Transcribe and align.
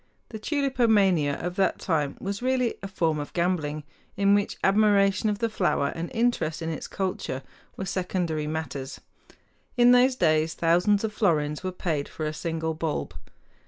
The 0.29 0.39
tulipomania 0.39 1.35
of 1.39 1.57
that 1.57 1.77
time 1.77 2.17
was 2.19 2.41
really 2.41 2.73
a 2.81 2.87
form 2.87 3.19
of 3.19 3.33
gambling, 3.33 3.83
in 4.17 4.33
which 4.33 4.57
admiration 4.63 5.29
of 5.29 5.37
the 5.37 5.47
flower 5.47 5.91
and 5.93 6.09
interest 6.11 6.63
in 6.63 6.69
its 6.69 6.87
culture 6.87 7.43
were 7.77 7.85
secondary 7.85 8.47
matters. 8.47 8.99
In 9.77 9.91
those 9.91 10.15
days 10.15 10.55
thousands 10.55 11.03
of 11.03 11.13
florins 11.13 11.63
were 11.63 11.71
paid 11.71 12.09
for 12.09 12.25
a 12.25 12.33
single 12.33 12.73
bulb. 12.73 13.13